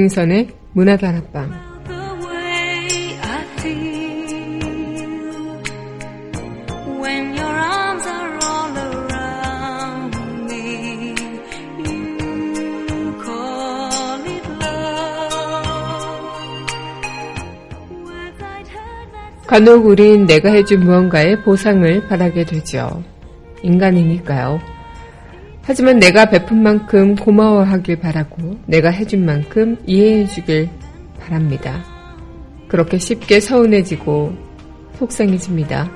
[0.00, 1.70] 강민선의 문화다락방
[19.46, 23.02] 간혹 우린 내가 해준 무언가의 보상을 바라게 되죠.
[23.62, 24.69] 인간이니까요.
[25.70, 30.68] 하지만 내가 베푼 만큼 고마워하길 바라고 내가 해준 만큼 이해해 주길
[31.20, 31.84] 바랍니다.
[32.66, 34.32] 그렇게 쉽게 서운해지고
[34.98, 35.88] 속상해집니다.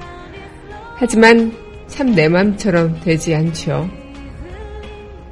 [0.94, 1.53] 하지만
[1.89, 3.91] 참 내 맘처럼 되지 않죠.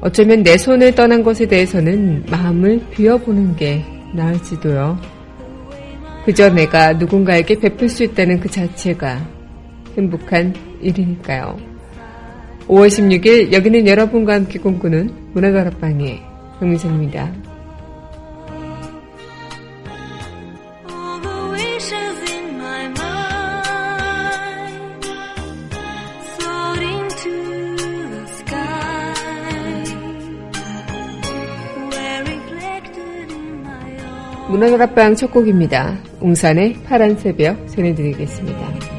[0.01, 4.99] 어쩌면 내 손을 떠난 것에 대해서는 마음을 비워보는 게 나을지도요.
[6.25, 9.25] 그저 내가 누군가에게 베풀 수 있다는 그 자체가
[9.97, 11.72] 행복한 일이니까요.
[12.69, 16.23] 5월 16일 여기는 여러분과 함께 꿈꾸는 문화다락방의
[16.59, 17.33] 정미선입니다.
[34.49, 35.99] 문화다락방 첫 곡입니다.
[36.21, 38.92] 웅산의 파란 새벽 전해드리겠습니다.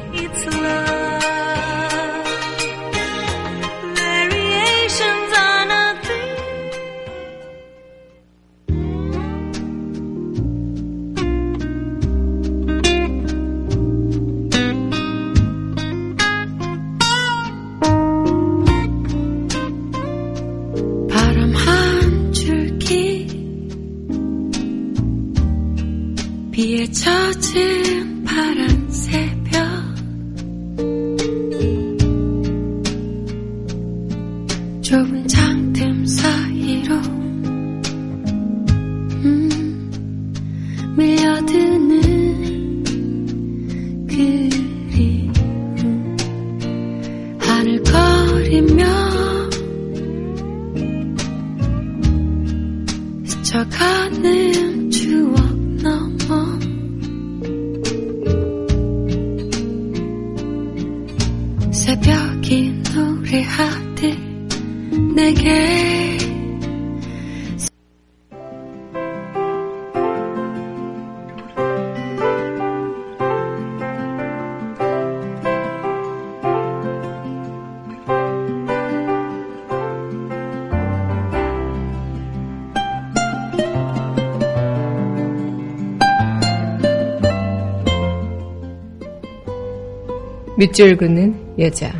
[90.64, 91.92] 밑줄 긋는 여자.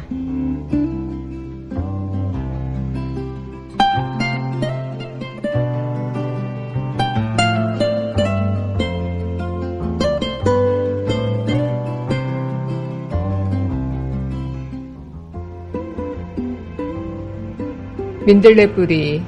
[18.25, 19.21] 민들레 뿌리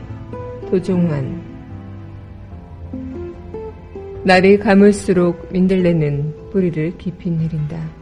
[0.71, 1.43] 도종환
[4.25, 7.96] 날이 감을수록 민들레는 뿌리를 깊이 내린다.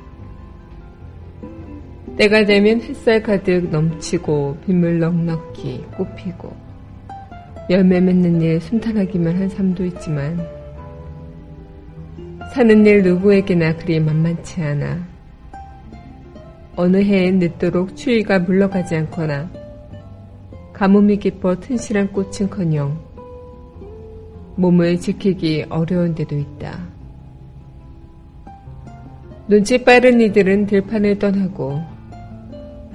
[2.16, 6.54] 때가 되면 햇살 가득 넘치고 빗물 넉넉히 꽃피고
[7.70, 10.38] 열매 맺는 일 순탄하기만 한 삶도 있지만
[12.52, 15.04] 사는 일 누구에게나 그리 만만치 않아
[16.76, 19.50] 어느 해엔 늦도록 추위가 물러가지 않거나
[20.72, 22.98] 가뭄이 깊어 튼실한 꽃은커녕
[24.56, 26.78] 몸을 지키기 어려운 데도 있다.
[29.48, 31.93] 눈치 빠른 이들은 들판을 떠나고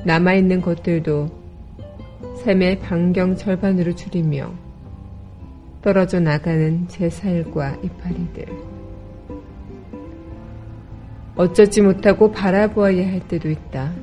[0.05, 1.29] 남아있는 것들도
[2.43, 4.53] 삶의 반경 절반으로 줄이며
[5.81, 8.45] 떨어져 나가는 제 살과 이파리들.
[11.35, 13.93] 어쩌지 못하고 바라보아야 할 때도 있다.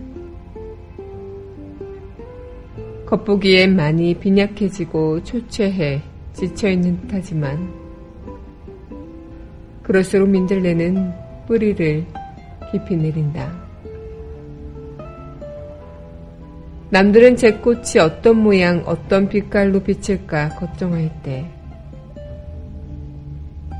[3.06, 6.02] 겉보기엔 많이 빈약해지고 초췌해
[6.32, 7.72] 지쳐있는 듯하지만
[9.82, 11.12] 그럴수록 민들레는
[11.46, 12.04] 뿌리를
[12.72, 13.65] 깊이 내린다.
[16.96, 21.46] 남들은 제 꽃이 어떤 모양, 어떤 빛깔로 비칠까 걱정할 때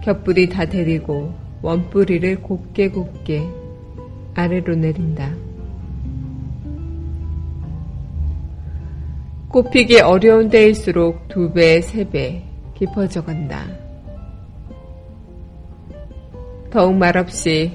[0.05, 1.33] 겹뿌리 다 데리고
[1.63, 3.43] 원뿌리를 곱게 곱게
[4.35, 5.35] 아래로 내린다.
[9.49, 12.43] 꽃피기 어려운 때일수록 두 배, 세 배
[12.75, 13.67] 깊어져 간다.
[16.71, 17.73] 더욱 말없이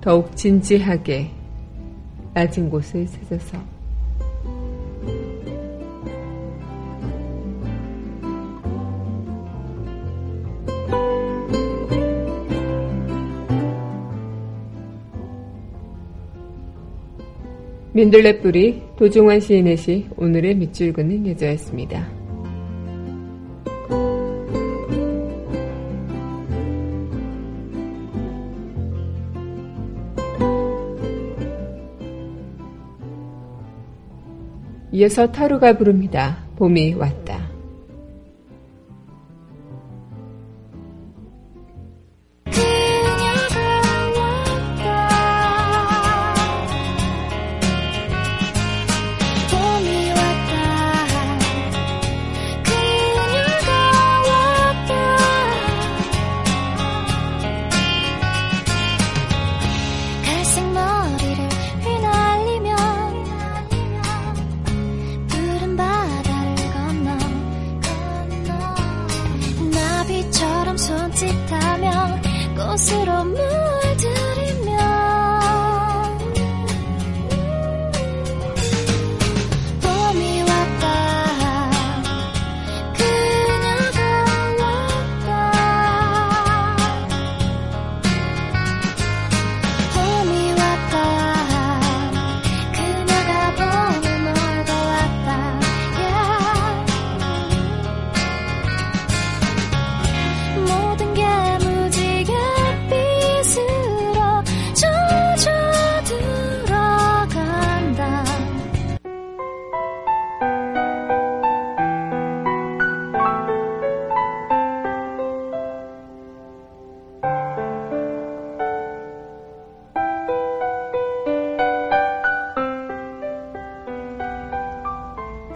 [0.00, 1.30] 더욱 진지하게
[2.32, 3.71] 낮은 곳을 찾아서
[17.94, 22.08] 민들레 뿌리 도종환 시인의 시 오늘의 밑줄 긋는 여자였습니다.
[34.92, 36.44] 이어서 타루가 부릅니다.
[36.56, 37.41] 봄이 왔다.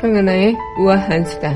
[0.06, 1.52] 황하나의 우아한 수다.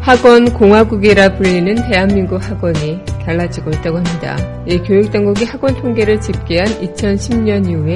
[0.00, 4.36] 학원 공화국이라 불리는 대한민국 학원이 달라지고 있다고 합니다.
[4.66, 7.94] 이 교육당국이 학원 통계를 집계한 2010년 이후에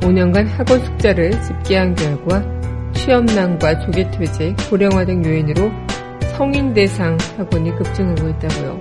[0.00, 2.57] 5년간 학원 숫자를 집계한 결과
[3.08, 5.70] 취업난과 조기퇴직, 고령화 등 요인으로
[6.36, 8.80] 성인 대상 학원이 급증하고 있다고요.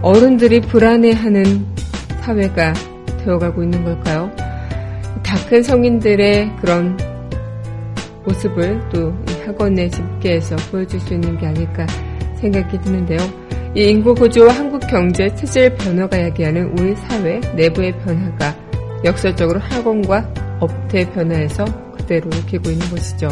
[0.00, 1.66] 어른들이 불안해하는
[2.20, 2.72] 사회가
[3.24, 4.30] 되어가고 있는 걸까요?
[5.24, 6.96] 다 큰 성인들의 그런
[8.24, 9.12] 모습을 또
[9.44, 11.84] 학원의 집계에서 보여줄 수 있는 게 아닐까
[12.36, 13.18] 생각이 드는데요.
[13.74, 18.54] 이 인구 구조와 한국 경제 체질 변화가 야기하는 우리 사회 내부의 변화가
[19.04, 21.64] 역설적으로 학원과 업태 변화에서
[22.12, 23.28] 그대로 익히고 있는 것이죠.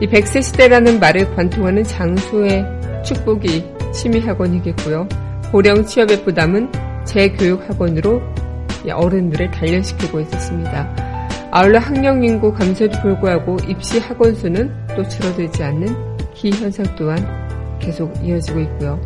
[0.00, 2.64] 이 100세 시대라는 말을 관통하는 장수의
[3.04, 5.08] 축복이 심의학원이겠고요.
[5.50, 6.70] 고령 취업의 부담은
[7.04, 8.22] 재교육학원으로
[8.88, 11.48] 어른들을 단련시키고 있었습니다.
[11.50, 15.88] 아울러 학령 인구 감소에도 불구하고 입시 학원 수는 또 줄어들지 않는
[16.34, 19.00] 기현상 또한 계속 이어지고 있고요.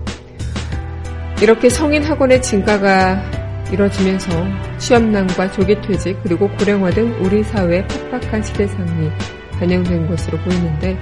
[1.40, 3.23] 이렇게 성인 학원의 증가가
[3.72, 4.30] 이뤄지면서
[4.78, 9.10] 취업난과 조기퇴직 그리고 고령화 등 우리 사회의 팍팍한 시대상이
[9.52, 10.96] 반영된 것으로 보이는데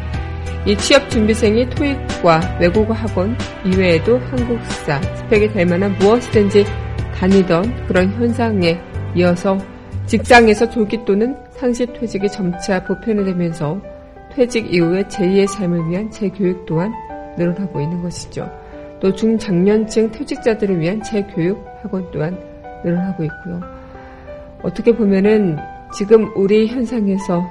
[0.66, 6.64] 이 취업 준비생이 토익과 외국어 학원 이외에도 한국사, 스펙이 될 만한 무엇이든지
[7.14, 8.78] 다니던 그런 현상에
[9.14, 9.56] 이어서
[10.06, 13.80] 직장에서 조기 또는 상시 퇴직이 점차 보편화되면서
[14.32, 16.92] 퇴직 이후에 제2의 삶을 위한 재교육 또한
[17.36, 18.50] 늘어나고 있는 것이죠.
[19.00, 22.47] 또 중장년층 퇴직자들을 위한 재교육 학원 또한
[22.84, 23.60] 늘어나고 있고요.
[24.62, 25.56] 어떻게 보면은
[25.94, 27.44] 지금 우리 현상에서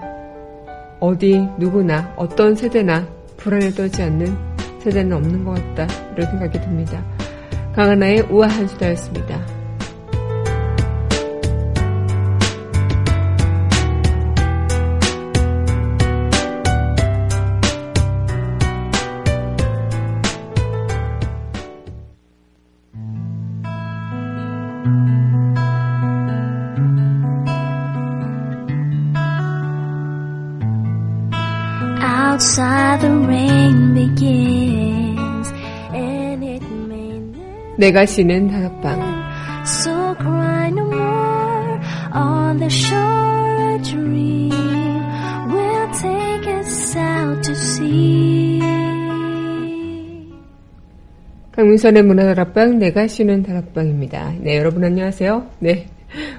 [1.00, 3.07] 어디 누구나 어떤 세대나
[3.38, 4.36] 불안을 떨지 않는
[4.79, 7.03] 세대는 없는 것 같다 이런 생각이 듭니다.
[7.74, 9.57] 강하나의 우아한 수다였습니다.
[37.77, 39.00] 내가 쉬는 다락방
[39.65, 41.79] So cry no more
[42.12, 44.50] on the shore a dream
[45.48, 48.62] will take us out to sea
[51.51, 54.36] 강민선의 문화다락방 내가 쉬는 다락방입니다.
[54.41, 55.48] 네 여러분 안녕하세요.
[55.60, 55.88] 네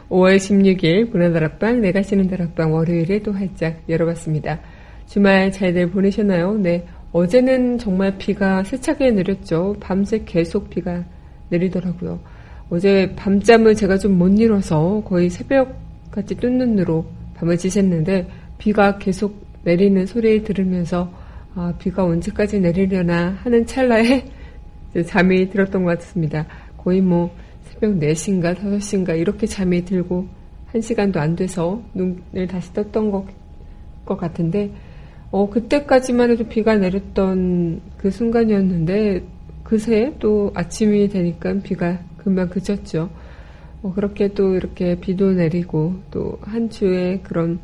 [0.09, 4.61] 5월 16일 문화다락방 내가 쉬는 다락방 월요일에 또 활짝 열어봤습니다.
[5.07, 6.55] 주말 잘들 보내셨나요?
[6.55, 9.77] 네 어제는 정말 비가 세차게 내렸죠.
[9.81, 11.05] 밤새 계속 비가
[11.51, 12.19] 내리더라고요.
[12.71, 18.27] 어제 밤잠을 제가 좀 못 이뤄서 거의 새벽같이 뜬 눈으로 밤을 지샜는데
[18.59, 21.11] 비가 계속 내리는 소리를 들으면서
[21.55, 24.25] 아, 비가 언제까지 내리려나 하는 찰나에
[25.07, 26.47] 잠이 들었던 것 같습니다.
[26.77, 30.27] 거의 뭐 새벽 4시인가 5시인가 이렇게 잠이 들고
[30.73, 33.25] 1시간도 안 돼서 눈을 다시 떴던 것,
[34.05, 34.71] 것 같은데
[35.31, 39.23] 어, 그때까지만 해도 비가 내렸던 그 순간이었는데
[39.69, 43.11] 그새 또 아침이 되니까 비가 금방 그쳤죠.
[43.83, 47.61] 어, 그렇게 또 이렇게 비도 내리고 또 한 주의 그런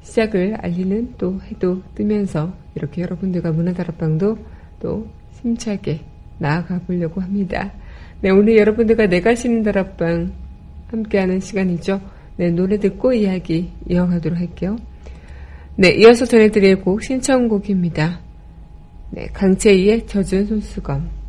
[0.00, 4.38] 시작을 알리는 또 해도 뜨면서 이렇게 여러분들과 문화다락방도
[4.80, 5.06] 또
[5.42, 6.00] 힘차게
[6.38, 7.70] 나아가 보려고 합니다.
[8.22, 10.32] 네, 오늘 여러분들과 내가 쉬는 다락방
[10.88, 12.00] 함께하는 시간이죠.
[12.38, 14.78] 네, 노래 듣고 이야기 이어가도록 할게요.
[15.76, 18.20] 네, 이어서 전해드릴 곡 신청곡입니다.
[19.10, 21.21] 네, 강채희의 젖은 손수건.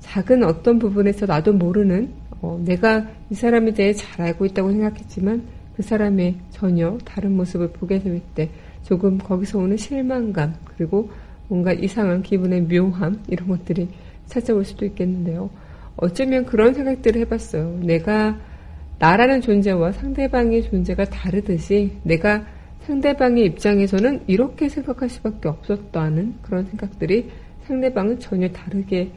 [0.00, 5.42] 작은 어떤 부분에서 나도 모르는 어, 내가 이 사람에 대해 잘 알고 있다고 생각했지만
[5.76, 8.48] 그 사람의 전혀 다른 모습을 보게 될 때
[8.82, 11.10] 조금 거기서 오는 실망감 그리고
[11.48, 13.88] 뭔가 이상한 기분의 묘함 이런 것들이
[14.26, 15.50] 찾아올 수도 있겠는데요.
[15.96, 17.80] 어쩌면 그런 생각들을 해봤어요.
[17.82, 18.38] 내가
[18.98, 22.44] 나라는 존재와 상대방의 존재가 다르듯이 내가
[22.82, 27.30] 상대방의 입장에서는 이렇게 생각할 수밖에 없었다는 그런 생각들이
[27.66, 29.10] 상대방은 전혀 다르게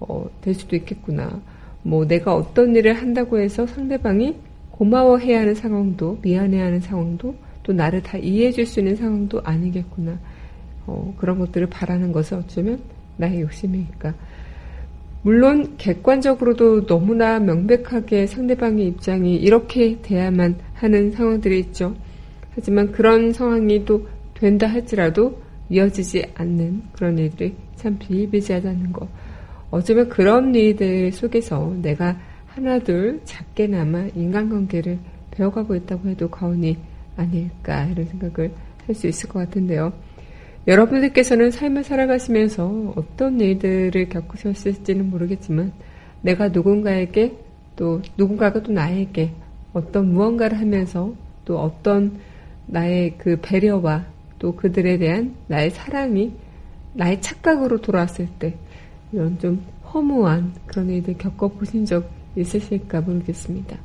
[0.00, 1.40] 어, 될 수도 있겠구나.
[1.82, 4.36] 뭐 내가 어떤 일을 한다고 해서 상대방이
[4.74, 10.18] 고마워해야 하는 상황도 미안해야 하는 상황도 또 나를 다 이해해 줄 수 있는 상황도 아니겠구나.
[10.86, 12.80] 어, 그런 것들을 바라는 것은 어쩌면
[13.16, 14.14] 나의 욕심이니까.
[15.22, 21.94] 물론 객관적으로도 너무나 명백하게 상대방의 입장이 이렇게 돼야만 하는 상황들이 있죠.
[22.54, 25.40] 하지만 그런 상황이 또 된다 할지라도
[25.70, 29.08] 이어지지 않는 그런 일들이 참 비일비재하다는 것.
[29.70, 32.18] 어쩌면 그런 일들 속에서 내가
[32.54, 34.98] 하나둘 작게나마 인간관계를
[35.32, 36.78] 배워가고 있다고 해도 과언이
[37.16, 38.52] 아닐까 이런 생각을
[38.86, 39.92] 할 수 있을 것 같은데요.
[40.66, 45.72] 여러분들께서는 삶을 살아가시면서 어떤 일들을 겪으셨을지는 모르겠지만
[46.22, 47.36] 내가 누군가에게
[47.76, 49.32] 또 누군가가 또 나에게
[49.72, 52.18] 어떤 무언가를 하면서 또 어떤
[52.66, 54.06] 나의 그 배려와
[54.38, 56.32] 또 그들에 대한 나의 사랑이
[56.94, 58.54] 나의 착각으로 돌아왔을 때
[59.12, 63.76] 이런 좀 허무한 그런 일들 겪어보신 적 있으실까 모르겠습니다.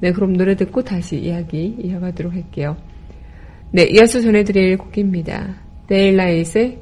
[0.00, 2.76] 네, 그럼 노래 듣고 다시 이야기 이어가도록 할게요.
[3.72, 5.54] 네, 이어서 전해드릴 곡입니다.
[5.88, 6.78] 데일라이트의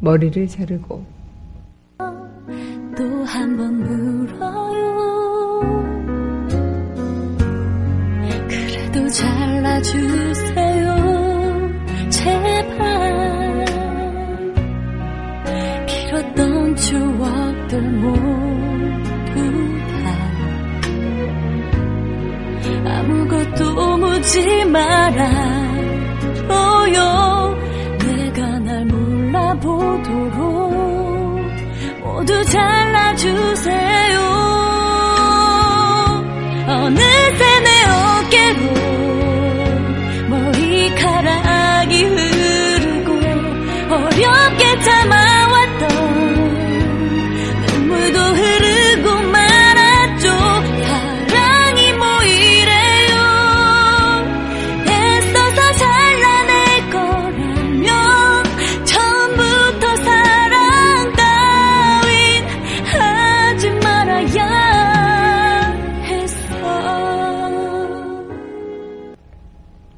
[0.00, 1.04] 머리를 자르고
[2.96, 4.86] 또 한 번 물어요
[8.48, 10.96] 그래도 잘라주세요
[12.10, 13.64] 제발
[15.86, 18.55] 길었던 추억들 모
[23.64, 25.76] 묻지 말아요.
[27.98, 30.36] 내가 날 몰라보도록
[32.02, 33.95] 모두 잘라주세요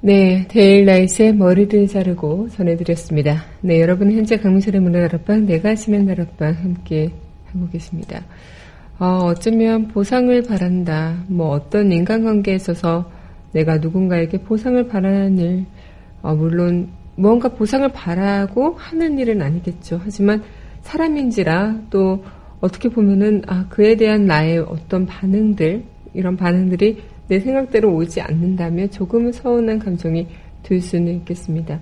[0.08, 3.44] 네, 데일라이트의 머리들 자르고 전해드렸습니다.
[3.60, 7.10] 네, 여러분 현재 강민철의 문화 다락방, 내가 지낸 다락방 함께
[7.52, 8.24] 하고 계십니다.
[8.98, 11.24] 어, 어쩌면 보상을 바란다.
[11.26, 13.12] 뭐 어떤 인간관계에 있어서
[13.52, 15.66] 내가 누군가에게 보상을 바라는 일,
[16.22, 20.00] 어, 물론 무언가 보상을 바라고 하는 일은 아니겠죠.
[20.02, 20.42] 하지만
[20.80, 22.24] 사람인지라 또
[22.60, 25.84] 어떻게 보면은 아 그에 대한 나의 어떤 반응들
[26.14, 26.96] 이런 반응들이
[27.28, 30.26] 내 생각대로 오지 않는다면 조금은 서운한 감정이
[30.62, 31.78] 들 수는 있겠습니다.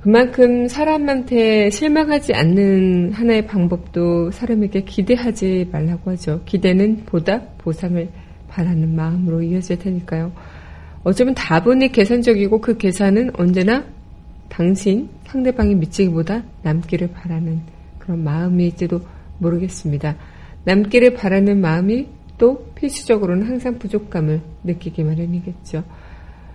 [0.00, 6.40] 그만큼 사람한테 실망하지 않는 하나의 방법도 사람에게 기대하지 말라고 하죠.
[6.46, 8.08] 기대는 보다 보상을
[8.48, 10.32] 바라는 마음으로 이어질 테니까요.
[11.04, 13.84] 어쩌면 다분히 계산적이고 그 계산은 언제나
[14.48, 17.60] 당신, 상대방이 미치기보다 남기를 바라는
[17.98, 19.00] 그런 마음일지도
[19.38, 20.16] 모르겠습니다.
[20.64, 22.06] 남기를 바라는 마음이
[22.40, 25.84] 또 필수적으로는 항상 부족감을 느끼기 마련이겠죠.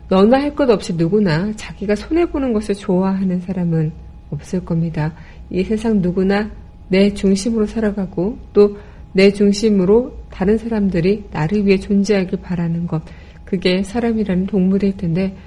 [0.09, 3.91] 너나 할 것 없이 누구나 자기가 손해보는 것을 좋아하는 사람은
[4.31, 5.13] 없을 겁니다.
[5.49, 6.51] 이 세상 누구나
[6.89, 8.75] 내 중심으로 살아가고 또
[9.15, 13.01] 내 중심으로 다른 사람들이 나를 위해 존재하길 바라는 것.
[13.45, 15.37] 그게 사람이라는 동물일 텐데,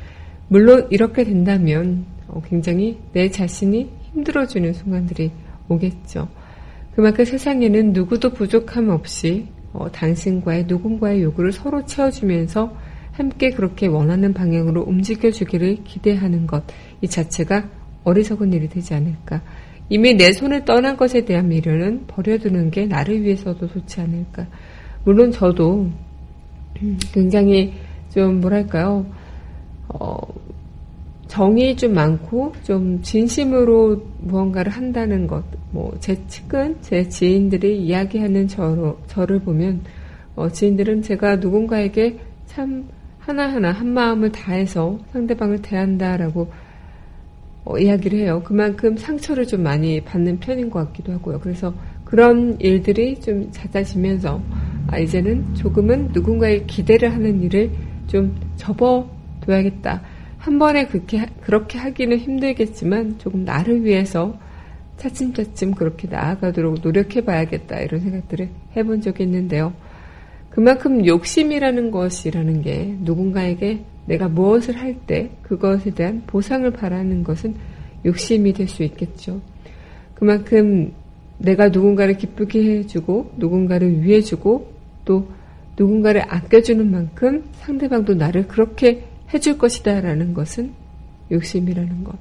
[0.48, 5.30] 물론 이렇게 된다면 어, 굉장히 내 자신이 힘들어지는 순간들이
[5.68, 6.28] 오겠죠.
[6.94, 12.76] 그만큼 세상에는 누구도 부족함 없이 어, 당신과의 누군가의 요구를 서로 채워주면서
[13.12, 16.62] 함께 그렇게 원하는 방향으로 움직여주기를 기대하는 것,
[17.00, 17.68] 이 자체가
[18.04, 19.42] 어리석은 일이 되지 않을까.
[19.88, 24.46] 이미 내 손을 떠난 것에 대한 미련은 버려두는 게 나를 위해서도 좋지 않을까.
[25.04, 25.90] 물론 저도
[27.12, 27.74] 굉장히
[28.14, 29.06] 좀 뭐랄까요,
[29.88, 30.16] 어,
[31.28, 38.98] 정이 좀 많고 좀 진심으로 무언가를 한다는 것, 뭐 제 측근, 제 지인들이 이야기하는 저로,
[39.06, 39.82] 저를 보면
[40.34, 42.88] 어, 지인들은 제가 누군가에게 참
[43.18, 46.50] 하나하나 한 마음을 다해서 상대방을 대한다라고
[47.64, 48.42] 어, 이야기를 해요.
[48.44, 51.40] 그만큼 상처를 좀 많이 받는 편인 것 같기도 하고요.
[51.40, 54.40] 그래서 그런 일들이 좀 잦아지면서
[54.86, 57.70] 아, 이제는 조금은 누군가의 기대를 하는 일을
[58.06, 60.00] 좀 접어둬야겠다.
[60.38, 64.38] 한 번에 그렇게, 그렇게 하기는 힘들겠지만 조금 나를 위해서
[64.96, 67.80] 차츰차츰 그렇게 나아가도록 노력해 봐야겠다.
[67.80, 69.72] 이런 생각들을 해본 적이 있는데요.
[70.50, 77.54] 그만큼 욕심이라는 것이라는 게 누군가에게 내가 무엇을 할 때 그것에 대한 보상을 바라는 것은
[78.04, 79.40] 욕심이 될 수 있겠죠.
[80.14, 80.92] 그만큼
[81.38, 84.72] 내가 누군가를 기쁘게 해주고 누군가를 위해주고
[85.04, 85.28] 또
[85.78, 90.72] 누군가를 아껴주는 만큼 상대방도 나를 그렇게 해줄 것이다 라는 것은
[91.30, 92.16] 욕심이라는 것.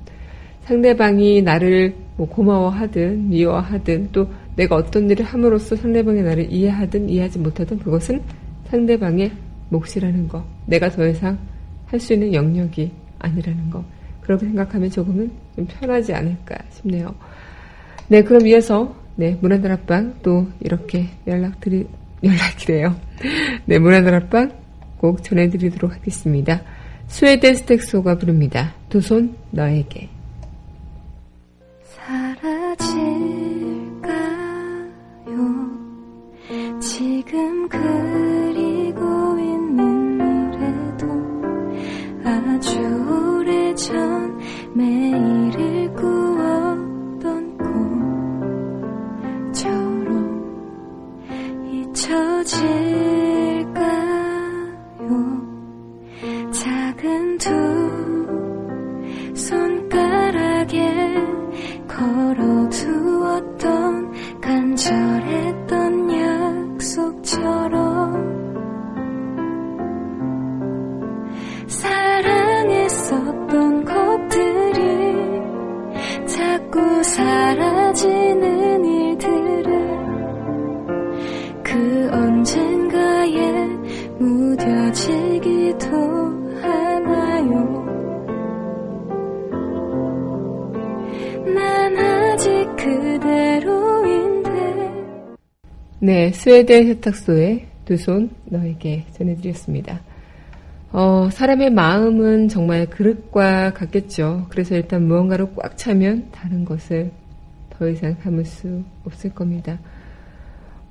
[0.65, 7.79] 상대방이 나를 뭐 고마워하든 미워하든 또 내가 어떤 일을 함으로써 상대방이 나를 이해하든 이해하지 못하든
[7.79, 8.21] 그것은
[8.69, 9.31] 상대방의
[9.69, 10.43] 몫이라는 것.
[10.65, 11.37] 내가 더 이상
[11.85, 13.83] 할 수 있는 영역이 아니라는 것.
[14.21, 17.15] 그렇게 생각하면 조금은 좀 편하지 않을까 싶네요.
[18.09, 21.87] 네, 그럼 이어서 네, 문화다락방 또 이렇게 연락드리
[22.23, 22.95] 연락이래요.
[23.65, 24.51] 네, 문화다락방
[24.97, 26.61] 꼭 전해드리도록 하겠습니다.
[27.07, 28.73] 스웨덴 스텍소가 부릅니다.
[28.89, 30.09] 두 손 너에게.
[95.99, 100.01] 네, 스웨덴 세탁소의 두 손 너에게 전해드렸습니다.
[100.91, 104.45] 어, 사람의 마음은 정말 그릇과 같겠죠.
[104.49, 107.11] 그래서 일단 무언가로 꽉 차면 다른 것을
[107.69, 109.79] 더 이상 담을 수 없을 겁니다.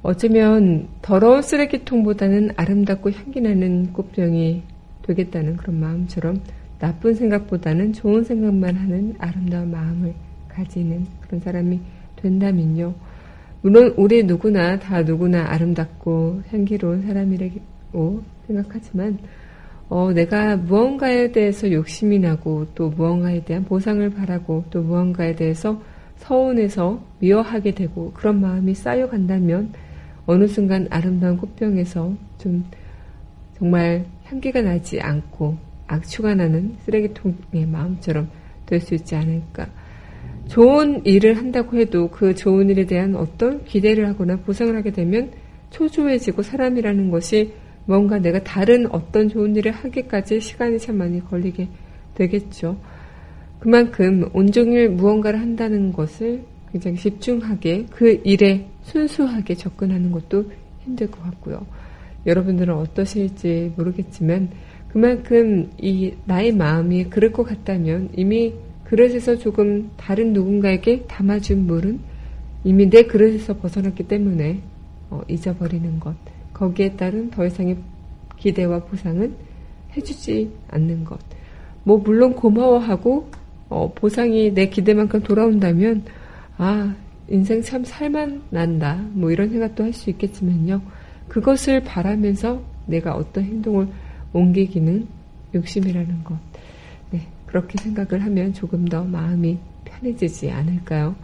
[0.02, 4.62] 어쩌면 더러운 쓰레기통보다는 아름답고 향기나는 꽃병이
[5.02, 6.40] 되겠다는 그런 마음처럼
[6.78, 10.14] 나쁜 생각보다는 좋은 생각만 하는 아름다운 마음을
[10.48, 11.80] 가지는 그런 사람이
[12.16, 12.94] 된다면요.
[13.62, 19.18] 물론 우리 누구나 다 누구나 아름답고 향기로운 사람이라고 생각하지만
[19.88, 25.80] 어, 내가 무언가에 대해서 욕심이 나고 또 무언가에 대한 보상을 바라고 또 무언가에 대해서
[26.16, 29.72] 서운해서 미워하게 되고 그런 마음이 쌓여간다면
[30.26, 32.64] 어느 순간 아름다운 꽃병에서 좀
[33.58, 38.28] 정말 향기가 나지 않고 악취가 나는 쓰레기통의 마음처럼
[38.66, 39.68] 될 수 있지 않을까.
[40.48, 45.30] 좋은 일을 한다고 해도 그 좋은 일에 대한 어떤 기대를 하거나 보상을 하게 되면
[45.70, 47.52] 초조해지고 사람이라는 것이
[47.84, 51.68] 뭔가 내가 다른 어떤 좋은 일을 하기까지 시간이 참 많이 걸리게
[52.14, 52.76] 되겠죠.
[53.58, 60.50] 그만큼 온종일 무언가를 한다는 것을 굉장히 집중하게 그 일에 순수하게 접근하는 것도
[60.84, 61.66] 힘들 것 같고요.
[62.26, 64.50] 여러분들은 어떠실지 모르겠지만
[64.88, 68.52] 그만큼 이 나의 마음이 그럴 것 같다면 이미
[68.88, 71.98] 그릇에서 조금 다른 누군가에게 담아준 물은
[72.64, 74.60] 이미 내 그릇에서 벗어났기 때문에
[75.10, 76.14] 어, 잊어버리는 것.
[76.52, 77.76] 거기에 따른 더 이상의
[78.38, 79.34] 기대와 보상은
[79.96, 81.18] 해주지 않는 것.
[81.84, 83.30] 뭐 물론 고마워하고
[83.68, 86.04] 어, 보상이 내 기대만큼 돌아온다면
[86.56, 86.94] 아
[87.28, 89.04] 인생 참 살만 난다.
[89.12, 90.80] 뭐 이런 생각도 할 수 있겠지만요.
[91.28, 93.88] 그것을 바라면서 내가 어떤 행동을
[94.32, 95.06] 옮기기는
[95.54, 96.36] 욕심이라는 것.
[97.56, 101.14] 그렇게 생각을 하면 조금 더 마음이 편해지지 않을까요?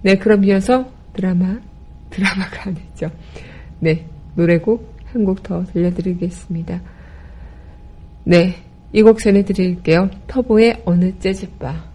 [0.00, 1.60] 네, 그럼 이어서 드라마,
[2.08, 3.10] 드라마가 아니죠.
[3.80, 6.80] 네, 노래곡 한 곡 더 들려드리겠습니다.
[8.24, 8.54] 네,
[8.94, 10.08] 이 곡 전해드릴게요.
[10.26, 11.93] 터보의 어느 재즈바.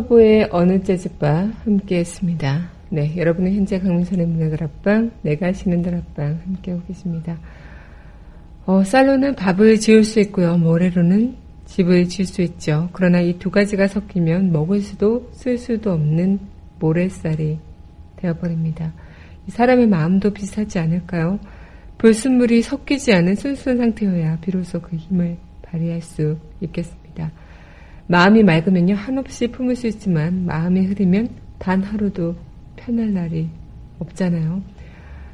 [0.00, 2.70] 터보의 어느 재즈바 함께 했습니다.
[2.90, 7.38] 네, 여러분은 현재 강민선의 문화다락방, 내가 쉬는 다락방 함께하고 계십니다.
[8.66, 10.56] 어, 쌀로는 밥을 지을 수 있고요.
[10.56, 11.36] 모래로는
[11.66, 12.88] 집을 지을 수 있죠.
[12.92, 16.38] 그러나 이 두 가지가 섞이면 먹을 수도 쓸 수도 없는
[16.78, 17.58] 모래쌀이
[18.16, 18.92] 되어버립니다.
[19.48, 21.38] 사람의 마음도 비슷하지 않을까요?
[21.98, 26.99] 불순물이 섞이지 않은 순수한 상태여야 비로소 그 힘을 발휘할 수 있겠습니다.
[28.10, 31.28] 마음이 맑으면요, 한없이 품을 수 있지만, 마음이 흐리면
[31.60, 32.34] 단 하루도
[32.74, 33.48] 편할 날이
[34.00, 34.62] 없잖아요.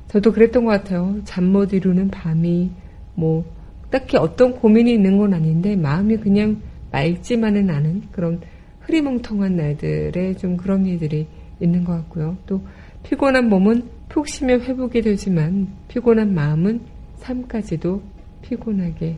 [0.08, 1.18] 저도 그랬던 것 같아요.
[1.24, 2.70] 잠 못 이루는 밤이,
[3.14, 3.46] 뭐,
[3.90, 6.60] 딱히 어떤 고민이 있는 건 아닌데, 마음이 그냥
[6.92, 8.42] 맑지만은 않은 그런
[8.80, 11.26] 흐리멍텅한 날들에 좀 그런 일들이
[11.60, 12.36] 있는 것 같고요.
[12.44, 12.60] 또,
[13.04, 16.82] 피곤한 몸은 푹 쉬면 회복이 되지만, 피곤한 마음은
[17.16, 18.02] 삶까지도
[18.42, 19.16] 피곤하게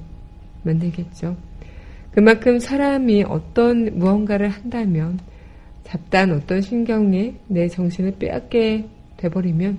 [0.62, 1.36] 만들겠죠.
[2.18, 5.20] 그만큼 사람이 어떤 무언가를 한다면
[5.84, 9.78] 잡다한 어떤 신경이 내 정신을 빼앗게 돼버리면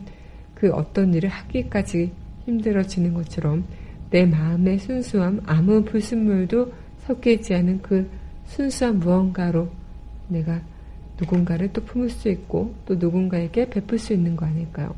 [0.55, 2.13] 그 어떤 일을 하기까지
[2.45, 3.65] 힘들어지는 것처럼
[4.09, 8.09] 내 마음의 순수함, 아무 불순물도 섞이지 않은 그
[8.45, 9.67] 순수한 무언가로
[10.29, 10.61] 내가
[11.19, 14.95] 누군가를 또 품을 수 있고 또 누군가에게 베풀 수 있는 거 아닐까요?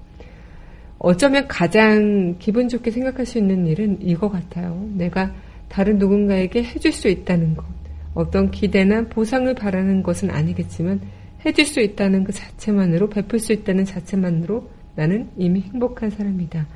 [0.99, 4.87] 어쩌면 가장 기분 좋게 생각할 수 있는 일은 이거 같아요.
[4.93, 5.33] 내가
[5.71, 7.63] 다른 누군가에게 해줄 수 있다는 것.
[8.13, 10.99] 어떤 기대나 보상을 바라는 것은 아니겠지만
[11.45, 16.67] 해줄 수 있다는 그 자체만으로 베풀 수 있다는 자체만으로 나는 이미 행복한 사람이다.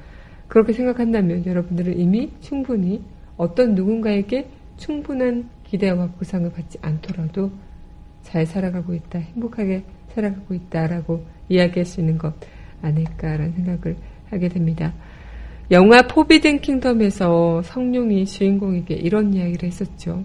[0.47, 3.03] 그렇게 생각한다면 여러분들은 이미 충분히
[3.35, 7.51] 어떤 누군가에게 충분한 기대와 보상을 받지 않더라도
[8.23, 12.33] 잘 살아가고 있다, 행복하게 살아가고 있다라고 이야기할 수 있는 것
[12.81, 13.97] 아닐까라는 생각을
[14.29, 14.93] 하게 됩니다.
[15.71, 20.23] 영화 포비든 킹덤에서 성룡이 주인공에게 이런 이야기를 했었죠.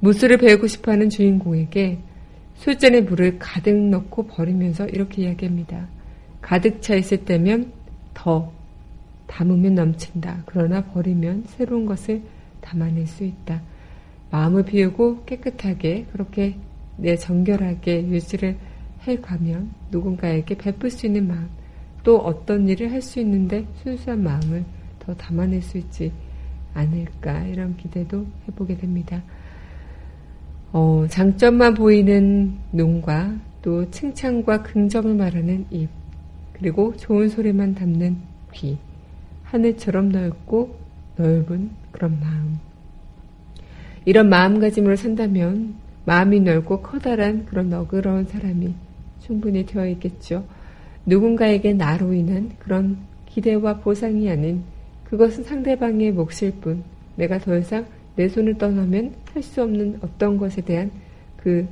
[0.00, 1.98] 무술을 배우고 싶어 하는 주인공에게
[2.56, 5.88] 술잔에 물을 가득 넣고 버리면서 이렇게 이야기합니다.
[6.42, 7.72] 가득 차 있을 때면
[8.12, 8.52] 더
[9.26, 10.42] 담으면 넘친다.
[10.44, 12.22] 그러나 버리면 새로운 것을
[12.60, 13.62] 담아낼 수 있다.
[14.30, 16.56] 마음을 비우고 깨끗하게 그렇게
[16.96, 18.56] 내 정결하게 유지를
[19.02, 21.48] 해가면 누군가에게 베풀 수 있는 마음,
[22.04, 24.64] 또 어떤 일을 할 수 있는데 순수한 마음을
[25.00, 26.12] 더 담아낼 수 있지
[26.74, 29.22] 않을까 이런 기대도 해보게 됩니다.
[30.72, 35.88] 어, 장점만 보이는 눈과 또 칭찬과 긍정을 말하는 입,
[36.52, 38.16] 그리고 좋은 소리만 담는
[38.52, 38.76] 귀,
[39.44, 40.76] 하늘처럼 넓고
[41.16, 42.58] 넓은 그런 마음.
[44.04, 48.74] 이런 마음가짐으로 산다면 마음이 넓고 커다란 그런 너그러운 사람이
[49.20, 50.44] 충분히 되어 있겠죠.
[51.06, 54.62] 누군가에게 나로 인한 그런 기대와 보상이 아닌
[55.04, 56.82] 그것은 상대방의 몫일 뿐
[57.16, 57.84] 내가 더 이상
[58.16, 60.90] 내 손을 떠나면 할 수 없는 어떤 것에 대한
[61.36, 61.66] 그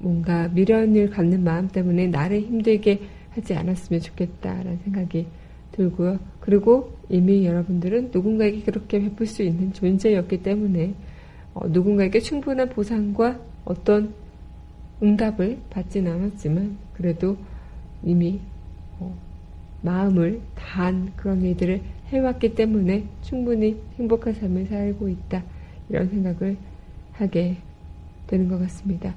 [0.00, 5.26] 뭔가 미련을 갖는 마음 때문에 나를 힘들게 하지 않았으면 좋겠다라는 생각이
[5.70, 6.18] 들고요.
[6.40, 10.94] 그리고 이미 여러분들은 누군가에게 그렇게 베풀 수 있는 존재였기 때문에
[11.54, 14.12] 어, 누군가에게 충분한 보상과 어떤
[15.02, 17.36] 응답을 받진 않았지만 그래도
[18.04, 18.40] 이미
[18.98, 19.14] 어,
[19.82, 25.42] 마음을 다한 그런 일들을 해왔기 때문에 충분히 행복한 삶을 살고 있다
[25.88, 26.56] 이런 생각을
[27.12, 27.56] 하게
[28.26, 29.14] 되는 것 같습니다.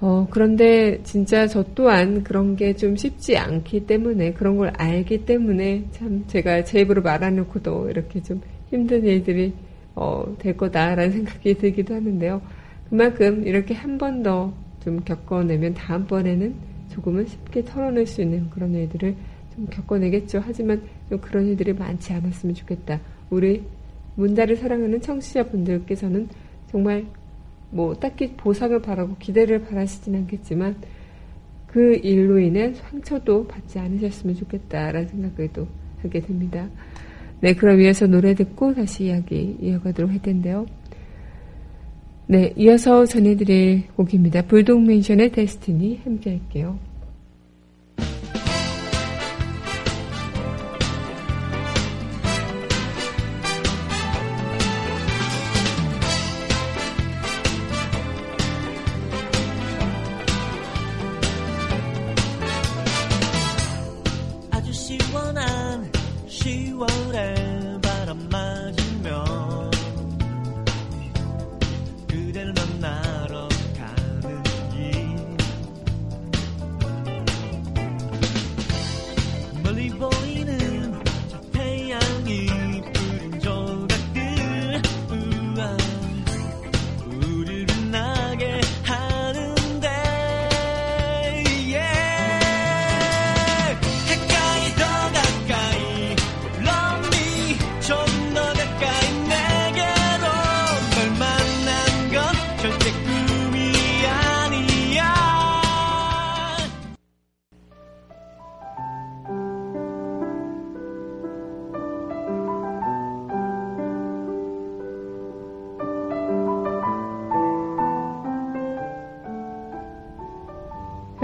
[0.00, 5.84] 어, 그런데 진짜 저 또한 그런 게 좀 쉽지 않기 때문에 그런 걸 알기 때문에
[5.92, 9.52] 참 제가 제 입으로 말해놓고도 이렇게 좀 힘든 일들이
[9.94, 12.42] 어, 될 거다라는 생각이 들기도 하는데요.
[12.90, 14.52] 그만큼 이렇게 한 번 더
[14.84, 16.54] 좀 겪어내면 다음번에는
[16.94, 19.16] 조금은 쉽게 털어낼 수 있는 그런 일들을
[19.54, 20.40] 좀 겪어내겠죠.
[20.44, 23.00] 하지만 좀 그런 일들이 많지 않았으면 좋겠다.
[23.30, 23.64] 우리
[24.14, 26.28] 문다를 사랑하는 청취자분들께서는
[26.70, 27.04] 정말
[27.70, 30.76] 뭐 딱히 보상을 바라고 기대를 바라시진 않겠지만
[31.66, 35.66] 그 일로 인해 상처도 받지 않으셨으면 좋겠다라는 생각을 또
[36.00, 36.68] 하게 됩니다.
[37.40, 40.66] 네, 그럼 이어서 노래 듣고 다시 이야기 이어가도록 할 텐데요.
[42.26, 44.42] 네, 이어서 전해드릴 곡입니다.
[44.42, 46.78] 불독맨션의 데스티니 함께 할게요.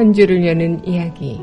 [0.00, 1.38] 한 줄을 여는 이야기.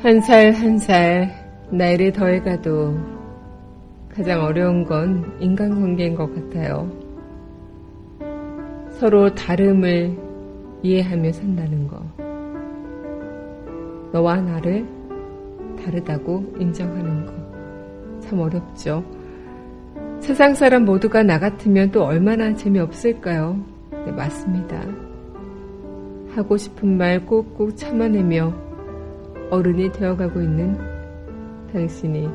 [0.00, 1.30] 한 살 한 살
[1.70, 2.94] 나이를 더해가도
[4.14, 6.92] 가장 어려운 건 인간관계인 것 같아요.
[9.00, 10.14] 서로 다름을
[10.82, 12.02] 이해하며 산다는 거.
[14.12, 15.01] 너와 나를
[15.84, 17.32] 다르다고 인정하는 거.
[18.20, 19.04] 참 어렵죠.
[20.20, 23.58] 세상 사람 모두가 나 같으면 또 얼마나 재미없을까요?
[23.90, 24.80] 네, 맞습니다.
[26.34, 28.54] 하고 싶은 말 꾹꾹 참아내며
[29.50, 30.78] 어른이 되어가고 있는
[31.72, 32.28] 당신이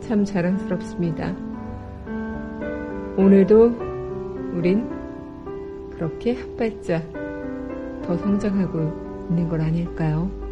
[0.00, 1.34] 참 자랑스럽습니다.
[3.16, 3.66] 오늘도
[4.54, 4.88] 우린
[5.90, 7.02] 그렇게 한 발짝
[8.02, 10.45] 더 성장하고 있는 걸 아닐까요?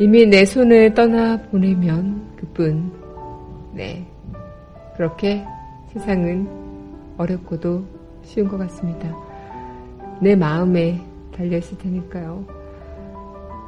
[0.00, 2.92] 이미 내 손을 떠나 보내면 그뿐.
[3.74, 4.06] 네.
[4.96, 5.44] 그렇게
[5.88, 6.48] 세상은
[7.16, 7.82] 어렵고도
[8.22, 9.12] 쉬운 것 같습니다.
[10.20, 11.00] 내 마음에
[11.34, 12.44] 달려있을 테니까요.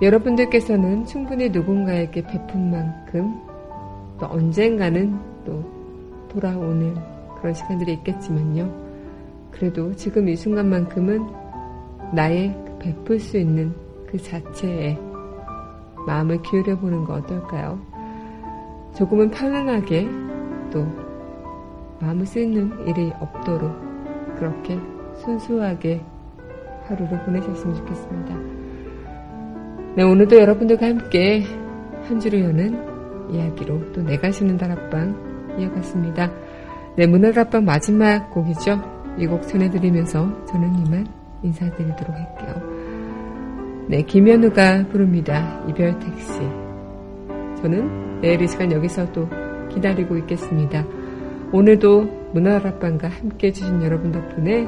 [0.00, 3.34] 여러분들께서는 충분히 누군가에게 베푼 만큼
[4.20, 5.64] 또 언젠가는 또
[6.28, 6.94] 돌아오는
[7.40, 8.72] 그런 시간들이 있겠지만요.
[9.50, 11.26] 그래도 지금 이 순간만큼은
[12.14, 13.74] 나의 그 베풀 수 있는
[14.06, 14.96] 그 자체에
[16.06, 17.78] 마음을 기울여 보는 거 어떨까요?
[18.96, 20.08] 조금은 편안하게
[20.72, 20.86] 또
[22.00, 23.70] 마음을 쓰는 일이 없도록
[24.36, 24.78] 그렇게
[25.16, 26.02] 순수하게
[26.86, 28.36] 하루를 보내셨으면 좋겠습니다.
[29.96, 31.44] 네, 오늘도 여러분들과 함께
[32.08, 36.30] 한 주를 여는 이야기로 또 내가 쉬는 다락방 이어갔습니다.
[36.96, 38.80] 네, 문화다락방 마지막 곡이죠.
[39.18, 41.06] 이 곡 전해드리면서 저는 이만
[41.42, 42.79] 인사드리도록 할게요.
[43.90, 45.64] 네, 김현우가 부릅니다.
[45.68, 46.38] 이별 택시.
[47.60, 49.28] 저는 내일 이 시간 여기서 또
[49.68, 50.86] 기다리고 있겠습니다.
[51.50, 54.62] 오늘도 문화다락방과 함께 해주신 여러분 덕분에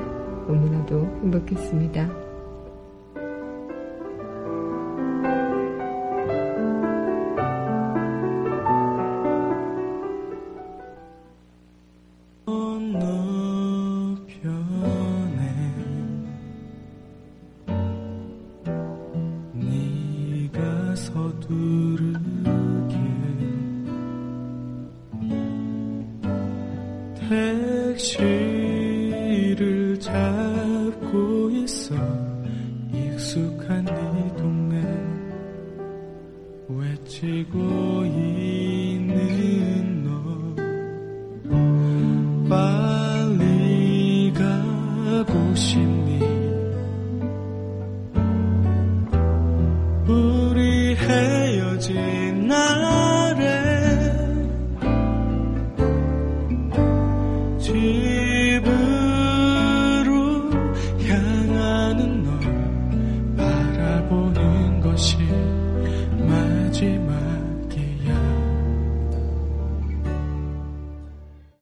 [0.48, 2.21] 너무나도 행복했습니다.